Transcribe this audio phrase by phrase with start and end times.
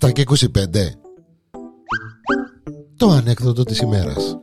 [0.00, 0.36] 7 και 25
[2.96, 4.38] Το ανέκδοτο της ημέρας.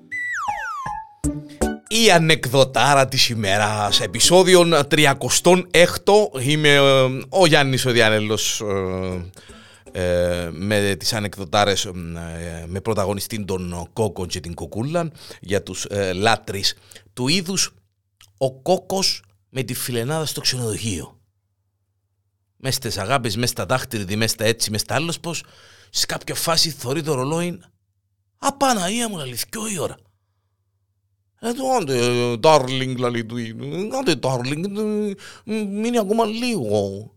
[1.87, 5.13] Η ανεκδοτάρα της ημέρας Επισόδιον 36
[6.41, 6.81] Είμαι ε,
[7.29, 11.91] ο Γιάννης ο Διάνελος ε, ε, με τις ανεκδοτάρες ε,
[12.67, 15.11] με πρωταγωνιστή τον Κόκο και την Κοκούλα
[15.41, 16.75] για τους ε, λάτρεις
[17.13, 17.73] του είδους
[18.37, 21.19] ο Κόκος με τη φιλενάδα στο ξενοδοχείο
[22.57, 25.33] μες στις αγάπης, μες στα δάχτυλα, μες στα έτσι, μες στα άλλος πώ
[25.89, 27.59] σε κάποια φάση θωρεί το ρολόι.
[28.37, 29.97] Απαναία μου, λέει, και η ώρα.
[31.39, 31.99] Ε, το άντε,
[32.43, 33.35] darling, λέει του,
[33.99, 37.11] άντε, darling, μείνει ακόμα λίγο,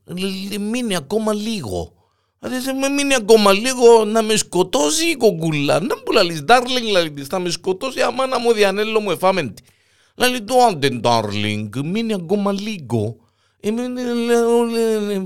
[0.60, 1.92] μείνει ακόμα λίγο.
[2.40, 5.80] Δηλαδή, με μείνει ακόμα λίγο να με σκοτώσει η κογκούλα.
[5.80, 9.62] Να μου λέει, darling, λέει της, θα με σκοτώσει αμάνα μου διανέλο μου εφάμεντη.
[10.14, 13.16] Λέει το άντε, darling, μείνει ακόμα λίγο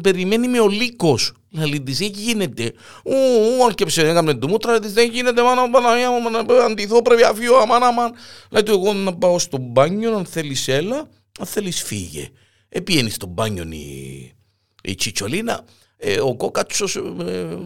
[0.03, 1.19] περιμένει με ο λύκο.
[1.51, 2.73] Λέει της, δεν γίνεται.
[3.05, 5.43] Ου, άρκεψε, έκαμε το μούτρα της, δεν γίνεται.
[5.43, 7.57] Μάνα, Παναγία μου, να αντιθώ, πρέπει να φύγω.
[7.57, 8.13] Αμάνα, αμάν.
[8.51, 11.09] Λέει του, εγώ να πάω στο μπάνιο, αν θέλεις, έλα.
[11.41, 12.31] Αν θέλεις, φύγε.
[12.69, 14.35] Επίενει στο μπάνιο η,
[14.83, 15.65] η Τσιτσολίνα.
[15.97, 16.97] Ε, ο κόκατσος.
[16.97, 17.59] Ε,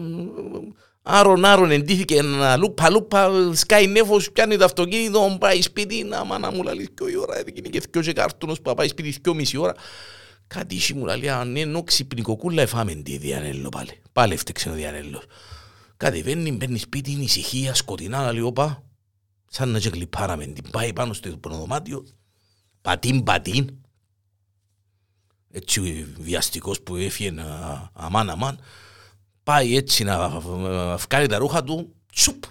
[1.01, 6.51] άρον άρον εντύθηκε ένα λούπα λούπα, σκάει νέφος, πιάνει το αυτοκίνητο, πάει σπίτι, να μάνα
[6.51, 9.73] μου λέει και η ώρα, έδειχνε και δυο και κάρτονος, πάει σπίτι δυο μισή ώρα.
[10.47, 14.01] Κάτι είχε μου λέει, αν είναι ξυπνικοκούλα εφάμε τη Διανέλο πάλι.
[14.11, 15.23] Πάλι έφτεξε ο Διανέλος.
[15.97, 18.83] Κατεβαίνει, μπαίνει σπίτι, είναι ησυχία, σκοτεινά, λέει, όπα,
[19.49, 22.07] σαν να και γλυπάραμε, την πάει πάνω στο προδωμάτιο,
[22.81, 23.69] πατίν πατίν,
[25.51, 25.83] έτσι ο
[26.19, 27.33] βιαστικός που έφυγε
[27.93, 28.59] αμάν αμάν,
[29.43, 30.29] πάει έτσι να
[30.97, 32.43] βγάλει τα ρούχα του, τσουπ,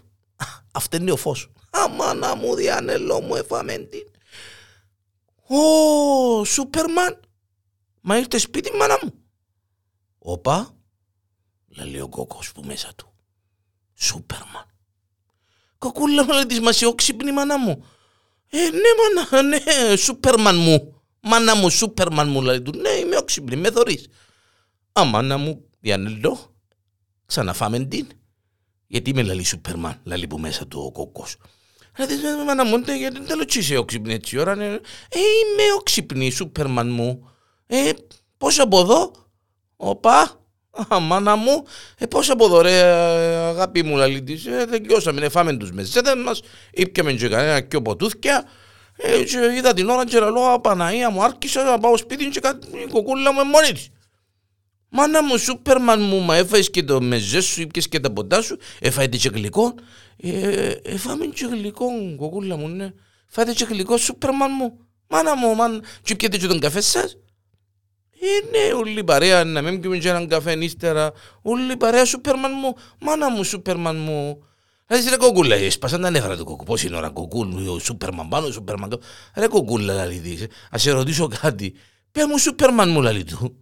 [0.72, 1.50] αυτό είναι ο φως.
[1.70, 4.06] Αμάνα μου Διανέλο μου εφάμε την.
[5.46, 7.20] Ω, Σούπερμαν,
[8.08, 9.14] Μα ήρθε σπίτι μάνα μου.
[10.18, 10.76] Όπα,
[11.68, 13.12] λέει ο κόκκος που μέσα του.
[13.94, 14.66] Σούπερμαν.
[15.78, 17.84] Κοκούλα μου λέει της μασιόξυπνη μάνα μου.
[18.48, 18.88] Ε, ναι
[19.30, 21.02] μάνα, ναι, σούπερμαν μου.
[21.20, 22.76] Μάνα μου, σούπερμαν μου λέει του.
[22.76, 24.06] Ναι, είμαι όξυπνη, με θωρείς.
[24.92, 26.56] Α, μάνα μου, διανελώ,
[27.26, 28.08] ξαναφάμε την.
[28.86, 31.36] Γιατί είμαι λαλή σούπερμαν, λαλή που μέσα του ο κόκκος.
[31.96, 34.52] Δηλαδή, μάνα μου, γιατί δεν λέω είσαι όξυπνη έτσι ώρα.
[34.52, 34.80] Ε,
[35.18, 37.30] είμαι όξυπνη, σούπερμαν μου.
[37.66, 37.90] Ε,
[38.38, 39.12] πώς από εδώ,
[39.76, 40.40] οπα,
[41.00, 41.64] μάνα μου,
[41.98, 45.72] ε, πώς από εδώ ρε αγάπη μου λαλή της, ε, δεν γιώσαμε, ναι, φάμε τους
[45.72, 46.40] μεζέτες μας,
[46.72, 48.44] ήπιαμε και κανένα και ποτούθκια,
[48.96, 52.66] ε, και είδα την ώρα και λέω, Παναία μου, άρχισα να πάω σπίτι και κάτι,
[52.66, 53.88] η κοκούλα μου μόνη της.
[54.88, 58.58] Μάνα μου, Σούπερμαν μου, μα έφαγες και το μεζέ σου, ήπιες και τα ποτά σου,
[58.80, 59.74] έφαγε και γλυκό.
[60.16, 62.92] Ε, έφαμε και γλυκό, κοκούλα μου, ναι.
[63.28, 64.78] Φάτε και γλυκό, Σούπερμαν μου.
[65.08, 67.16] Μάνα μου, μαν, και πιέτε και τον καφέ σας.
[68.26, 71.12] Είναι όλη παρέα να μην πιούμε και έναν καφέ ύστερα.
[71.42, 74.42] Όλη παρέα Σούπερμαν μου, μάνα μου Σούπερμαν μου.
[74.86, 76.64] Έτσι ρε κοκούλα, έσπασαν τα νεύρα του κοκού.
[76.64, 79.06] Πώς είναι ώρα κοκούλ, ο Σούπερμαν πάνω, ο Σούπερμαν κάτω.
[79.34, 81.74] Ρε κοκούλα λαλή της, ας σε ρωτήσω κάτι.
[82.12, 83.56] Πέ μου Σούπερμαν μου λαλή του.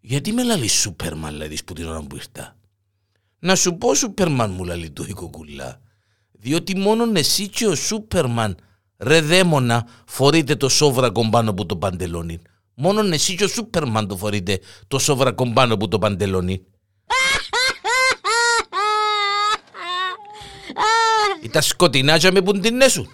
[0.00, 2.56] Γιατί με λαλείς Σούπερμαν λαλή που την ώρα που ήρθα;
[3.38, 5.80] Να σου πω Σούπερμαν μου λαλή του η κοκούλα.
[6.32, 8.56] Διότι μόνο εσύ και ο Σούπερμαν
[8.98, 12.40] ρε δαίμονα φορείτε το σόβρακο πάνω από το παντελόνι.
[12.80, 16.60] Μόνο εσύ και ο Σούπερμαν το φορείτε το σόβρακο πάνω από το παντελόνι.
[21.42, 23.08] Ήταν σκοτεινά και με πουν την νέσουν.